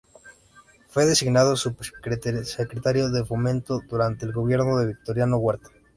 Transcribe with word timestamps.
Fue 0.87 1.05
designado 1.05 1.55
subsecretario 1.55 3.11
de 3.11 3.23
Fomento 3.23 3.81
durante 3.87 4.25
el 4.25 4.31
gobierno 4.33 4.79
de 4.79 4.87
Victoriano 4.87 5.37
Huerta. 5.37 5.69